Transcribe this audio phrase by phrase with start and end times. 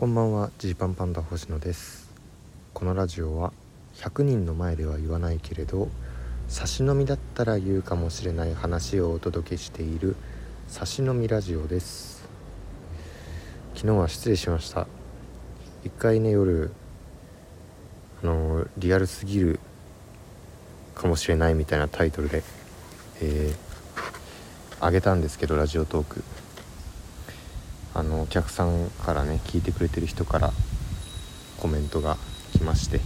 [0.00, 2.08] こんばんはジーパンパンダ星野です。
[2.72, 3.52] このラジオは
[3.96, 5.88] 100人の前では言わないけれど
[6.48, 10.16] 差し飲みだったら言うかもしれない話をお届けしている
[10.68, 12.26] 差し飲みラジオです。
[13.74, 14.86] 昨日は失礼しました。
[15.84, 16.70] 一回ね夜
[18.22, 19.60] あのリアルすぎる
[20.94, 22.42] かもしれないみたいなタイトルで
[23.20, 23.54] えー、
[24.82, 26.24] あげたんですけどラジオトーク。
[27.94, 30.52] あのお客さんからね聞いてくれてる人から
[31.58, 32.16] コメントが
[32.52, 33.00] 来まして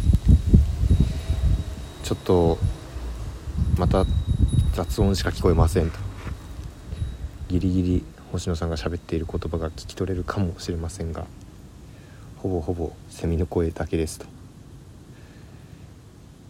[2.03, 2.59] ちょっと
[3.79, 4.05] また
[4.75, 5.99] 雑音しか聞こえませんと。
[7.49, 11.25] ギリギリ星野さんが喋っている言葉が聞き取れるかもしれませんが
[12.39, 14.27] ほぼほぼセミの声だけですと。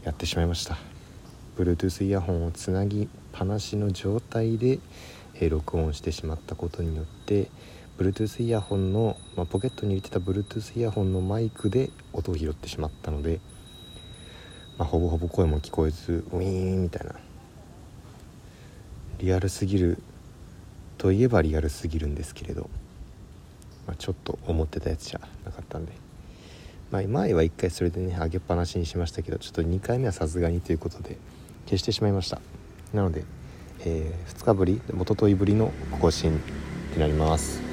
[0.04, 0.76] やってしまいました。
[1.56, 4.80] Bluetooth イヤホンをつなぎっぱなしの状態で、
[5.34, 7.48] え録音してしまったことによって
[7.98, 13.40] Bluetooth イヤホンの、まあ、ポケットに入れてた Bluetooth イヤホンのマイクで音を拾ってしまったので、
[14.78, 17.14] まあ、ほぼほぼ声も聞こえずウィーンみたいな。
[19.18, 19.98] リアルすぎる
[20.98, 22.68] といえばリアルすぎるんですけれど、
[23.86, 25.92] まあ、ちょっと思ってたやつじゃなかったんで、
[26.90, 31.16] まあ、前は1回それでね上げっぱなしにしましたけどちょっと2回目はさすがにということで
[31.66, 32.40] 消してしまいました。
[32.92, 33.24] なので、
[33.80, 37.63] えー、2日ぶりおとといぶりの更新になります。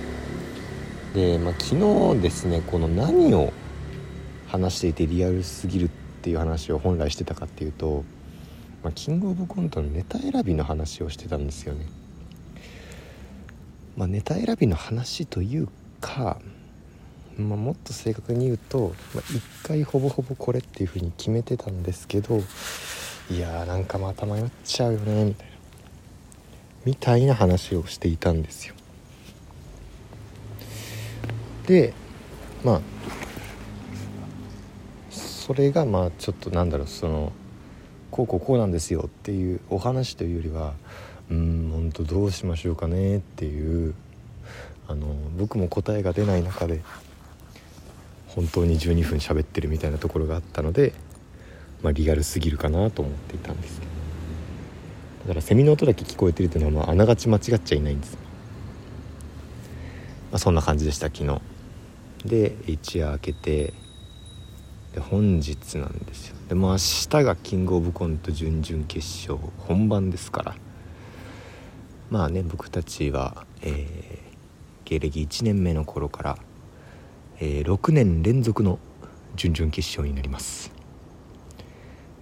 [1.14, 3.52] で、まあ、昨日ですねこの何を
[4.48, 5.90] 話していてリアルすぎるっ
[6.22, 8.04] ていう話を本来してたかっていうと、
[8.84, 11.86] まあ、キングオブコントのネタ選びの話をしてたんですよね。
[13.98, 15.68] まあ、ネタ選びの話という
[16.00, 16.40] か、
[17.38, 22.42] まあ、もっと正確に言うと、まあ、1回ほぼほぼこれっていう風に決めてたんですけど
[23.30, 25.52] いやーなんかまた迷っちゃうよねみたいな
[26.86, 28.76] みたいな話をしていたんですよ。
[31.72, 31.94] で
[32.66, 32.82] まあ
[35.10, 37.32] それがまあちょっとなんだろうその
[38.12, 40.74] こうこうこうなんですよっていうお話というよりは
[41.30, 43.96] うん本当どうしましょうかねっていう
[44.90, 46.82] あの僕も答えが出ない中で
[48.28, 50.92] 本当に12分喋ってるみたいなところがあったので、
[51.82, 53.92] まあ、リアルすぎるかなと思っていたんですけど。
[55.22, 58.18] だからセミの音だけ聞こえてるっていうのは、まあ、ながち間違っちゃいないんです、
[60.32, 61.51] まあ、そんな感じでした昨日。
[62.26, 63.74] で一夜明けて
[64.94, 66.36] で本日なんですよ。
[66.50, 70.56] でも明日がキングオブコント準々決勝本番ですから。
[72.10, 76.38] まあね僕たちは、えー、芸歴1年目の頃から、
[77.40, 78.80] えー、6年連続の
[79.36, 80.72] 準々決勝になります。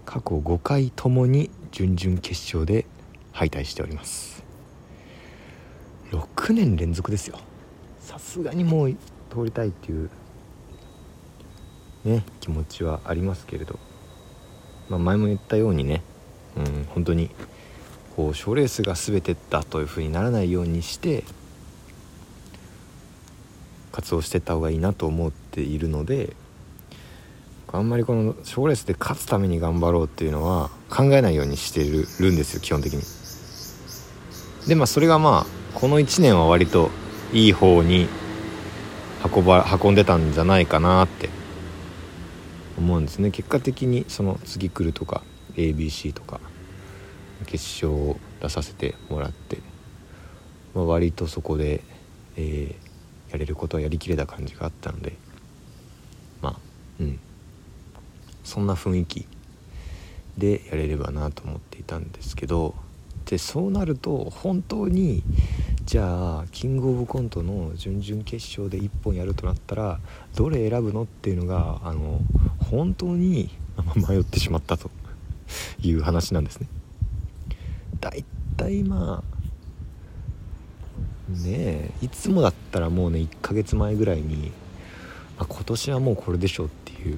[0.05, 2.85] 過去5回ともに準々決勝で
[3.31, 4.43] 敗退しております。
[6.11, 7.39] 6年連続ですよ。
[7.99, 8.95] さすがにもう
[9.29, 10.09] 通りたいっていう
[12.05, 13.79] ね気持ちはありますけれど、
[14.89, 16.01] まあ、前も言ったようにね、
[16.57, 17.29] うん、本当に
[18.15, 21.23] こう賞レースが全てだというふうにならないようにして
[23.91, 26.35] 活動してた方がいいなと思っているので
[27.71, 33.03] あんまりこの賞レースで勝つために頑張ろうっていうのは考えないようにしてるんですよ基本的に。
[34.67, 36.89] でまあそれがまあこの1年は割と
[37.31, 38.07] いい方に
[39.23, 41.29] 運ば運んでたんじゃないかなって
[42.77, 43.31] 思うんですね。
[43.31, 45.23] 結果的にその次来るとか
[45.55, 46.39] ABC とか
[47.45, 49.57] 決勝を出させてもらって、
[50.73, 51.81] まあ、割とそこで、
[52.37, 55.13] えー、やれることはやりきれた感じがあったので
[56.41, 56.55] まあ
[56.99, 57.19] うん。
[58.43, 59.27] そんな雰囲気
[60.37, 62.73] でやれればなと思っていたんですけど
[63.25, 65.21] でそうなると本当に
[65.89, 69.99] じゃあキングオブコントの準々決勝で1本やるとなったら
[70.35, 72.19] どれ選ぶのっていうのがあの
[72.69, 73.49] 本当に
[73.95, 74.91] 迷ってしまったと
[75.81, 76.67] いう話なんですね。
[77.99, 78.23] だい
[78.55, 79.23] たいま
[81.27, 84.51] あねえいつもだったらもうね1ヶ月前ぐらいに、
[85.39, 87.17] まあ、今年はもうこれでしょっていう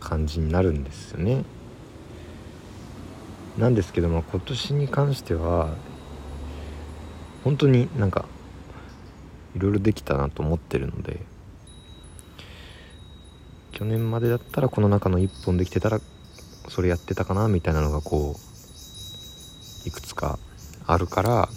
[0.00, 1.44] 感じになるんですよね。
[3.58, 5.68] なんですけども今年に関しては
[7.46, 8.24] 本当になんか
[9.54, 11.20] いろいろできたなと思ってるので
[13.70, 16.00] 去年までだったらこの中の1本できてたら
[16.68, 20.40] それやってたかなみたいなのがこういくつか
[20.88, 21.48] あるから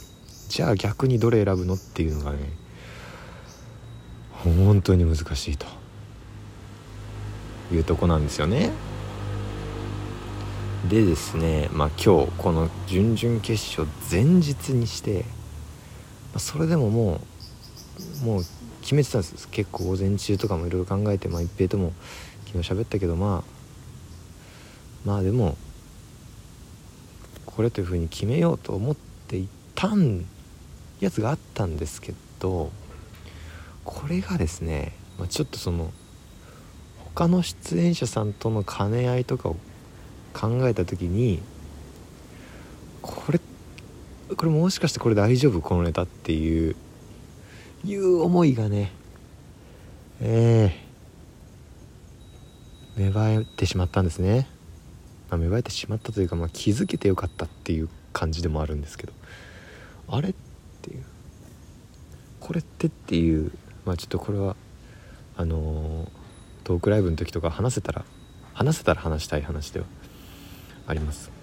[0.48, 2.38] じゃあ逆にどれ選ぶのっていうのがね
[4.44, 5.66] 本当に難しいと
[7.74, 8.70] いうとこなんですよね。
[10.88, 15.26] でですね、まあ、今日この準々決勝前日にして、
[16.38, 17.22] それでもも
[18.22, 18.44] うもう
[18.82, 19.48] 決めてたんです。
[19.50, 21.94] 結構午前中とかもいろいろ考えてまあ一平とも
[22.46, 23.60] 昨日喋ったけどまあ
[25.06, 25.58] まあでも
[27.46, 28.96] これというふうに決めようと思っ
[29.28, 30.26] ていたん
[31.00, 32.72] やつがあったんですけど
[33.84, 35.92] これがですね、まあ、ちょっとその
[37.16, 39.58] 他の出演者さんとの兼ね合いとかを
[40.34, 41.42] 考えた時に
[44.36, 46.76] これもしかしてこれ大丈夫このネタっていう
[47.84, 48.92] いう思いがね
[50.22, 50.76] え
[52.98, 54.48] えー、芽生えてしまったんですね、
[55.30, 59.14] まあ、芽生えてしまったというか、まあ、気づけてよかったっていう感じでもあるんですけど
[60.10, 60.34] あれっ
[60.82, 61.04] ていう
[62.40, 63.52] これってっていう
[63.86, 64.56] まあちょっとこれは
[65.38, 66.10] あのー、
[66.66, 68.04] トークライブの時とか話せたら
[68.54, 69.86] 話せたら話したい話では
[70.86, 71.39] あります。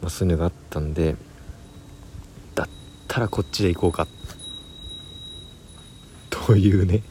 [0.00, 1.16] まあ、そういうのがあったんで
[2.54, 2.68] だっ
[3.08, 4.06] たらこっちで行こうか。
[6.30, 7.02] というね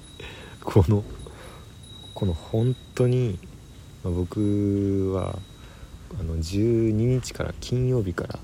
[0.63, 1.03] この
[2.13, 3.39] この本当に、
[4.03, 5.37] まあ、僕は
[6.19, 8.39] あの12日から金曜日から、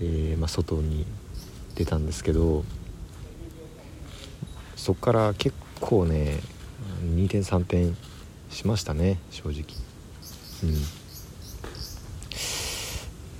[0.00, 1.06] えー、まあ、外に
[1.76, 2.64] 出たんですけど
[4.76, 6.40] そっから結構ね
[7.04, 7.96] 2点3点
[8.50, 9.64] しましたね正直。
[10.62, 11.03] うん。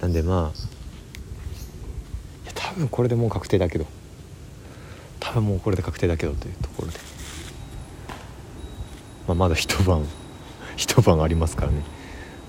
[0.04, 3.86] なんでまあ多分これでもう確定だけど。
[5.18, 6.98] 多分もうこれで確定だけどというところで、
[9.26, 10.04] まあ、まだ一晩
[10.76, 11.82] 一晩ありますからね。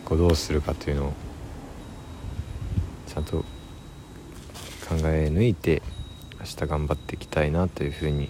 [0.03, 1.13] こうどうするかというのを
[3.07, 3.45] ちゃんと考
[5.05, 5.81] え抜いて
[6.39, 8.29] 明日頑張っていきたいなというふうに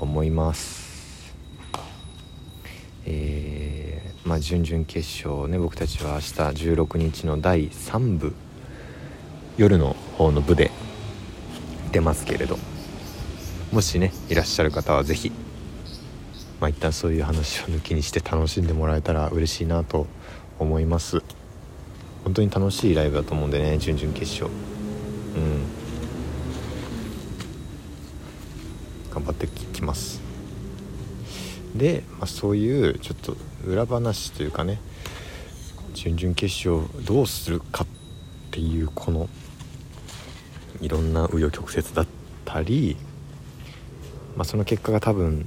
[0.00, 1.36] 思います。
[3.06, 3.33] えー
[4.34, 6.26] まあ、準々決勝ね僕たちは明日
[6.72, 8.34] 16日の第3部
[9.56, 10.72] 夜の方の部で
[11.92, 12.58] 出ますけれど
[13.70, 15.30] もしねいらっしゃる方は是非
[16.58, 20.08] まあ一旦そういう話を抜きにして楽しんでもらえたら嬉しいなと
[20.58, 21.22] 思います。
[22.24, 24.46] 本当に楽しいライブだと思うんでね準々決勝。
[24.46, 25.62] うん。
[29.14, 30.23] 頑張ってきます。
[31.74, 33.36] で、まあ、そういうちょっと
[33.66, 34.78] 裏話というかね
[35.94, 37.86] 準々決勝どうするかっ
[38.50, 39.28] ていうこの
[40.80, 42.06] いろんな紆余曲折だっ
[42.44, 42.96] たり、
[44.36, 45.46] まあ、その結果が多分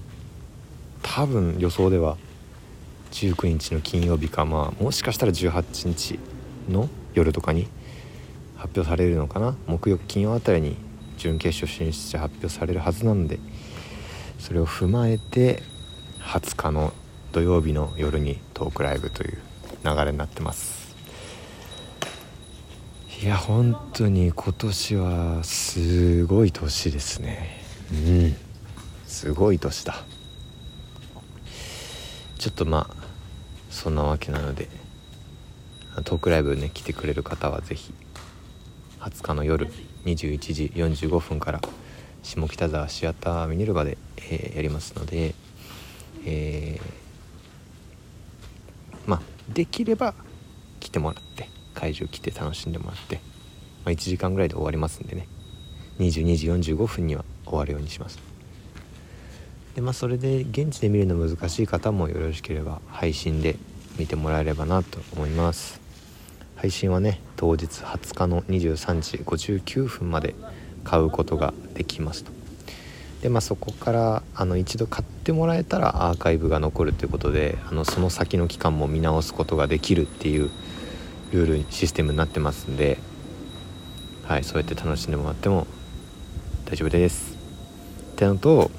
[1.03, 2.17] 多分予想では
[3.11, 6.19] 19日の金曜日かまあもしかしたら18日
[6.69, 7.67] の夜とかに
[8.57, 9.55] 発表されるのかな。
[9.67, 10.77] 木曜金曜あたりに
[11.17, 13.39] 準決勝進出者発表されるはずなので
[14.39, 15.63] それを踏まえて
[16.27, 16.91] 20日の
[17.31, 19.37] 土曜日の夜にトークライブという
[19.85, 20.93] 流れになってます。
[23.23, 27.61] いや本当に今年はすごい年ですね。
[27.93, 28.35] うん。
[29.05, 30.03] すごい年だ。
[32.37, 32.95] ちょっとまあ
[33.69, 34.67] そんなわけなので
[36.03, 37.93] トークライブね来てくれる方は是非
[38.99, 39.67] 20日の夜
[40.03, 41.61] 21時45分から
[42.21, 45.33] 下北沢シアターミネルバで、えー、やりますので
[46.29, 50.13] えー、まあできれば
[50.81, 53.21] 来てもらって会場来て楽しんでもらって、ま
[53.85, 55.27] あ、1時間ぐらいで終わりますんでね。
[55.99, 58.19] 22時45分には終わるようにします。
[59.75, 63.55] でまあそれで現地で見るの難しい方もよろしければ配信で
[63.97, 65.79] 見てもらえればなと思います。
[66.57, 70.35] 配信はね当日20日の23時59分まで
[70.83, 72.36] 買うことができますと。
[73.21, 80.49] でまあそこからあの一度買ってもらえたらアーカイブが残るということであのその先の期間も見直すことができるっていう
[81.31, 82.99] ルールシステムになってますんで
[84.23, 85.67] はいそうやって楽しんでもらっても
[86.65, 87.37] 大丈夫です。
[88.13, 88.71] ってのと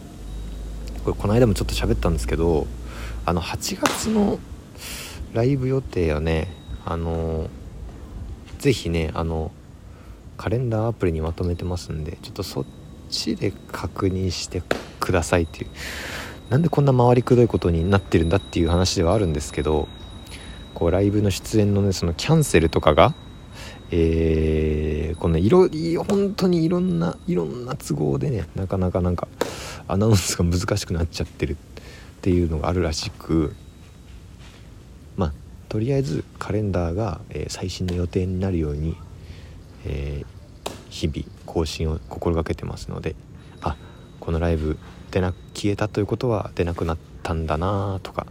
[1.05, 2.67] これこの間もちょっと喋ったんですけど
[3.25, 4.39] あの8月の
[5.33, 6.49] ライブ予定はね
[6.85, 7.49] あの
[8.59, 9.53] 是非ねあの
[10.37, 12.65] カレンダーアプリにまとめてますんでちょっとそっ
[13.09, 14.63] ちで確認して
[15.01, 15.71] くださいっていう。
[16.51, 19.87] なんでこんな回りくどいことになってるんだっていう話ではあるんですけど
[20.73, 23.15] こうライブの出演のねそのキャンセルとかが
[23.91, 25.69] えー、このいろ
[26.05, 29.29] 本当にいろんないろんな都合でねなかなかなんか
[29.87, 31.57] アナウンスが難しくなっちゃってるっ
[32.21, 33.55] ていうのがあるらしく
[35.17, 35.33] まあ
[35.71, 38.95] とりあえずカレンダーが、えー、最新の予定になるように、
[39.87, 43.17] えー、日々更新を心がけてますので
[43.63, 43.77] あ
[44.21, 44.79] このライブ
[45.11, 48.27] 出な消えたということは出なくなったんだなとか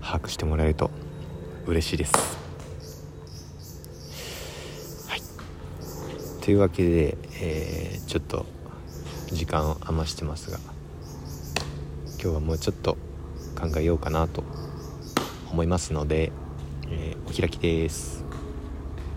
[0.00, 0.90] 把握してもらえると
[1.66, 2.12] 嬉しいです。
[5.08, 5.22] はい
[6.42, 8.46] というわけで、えー、ちょっと
[9.26, 10.58] 時間を余してますが
[12.22, 12.96] 今日はもうちょっと
[13.60, 14.44] 考えようかなと
[15.50, 16.30] 思いますので、
[16.88, 18.19] えー、お開きです